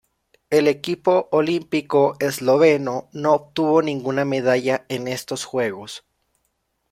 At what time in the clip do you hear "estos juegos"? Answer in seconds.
5.07-6.03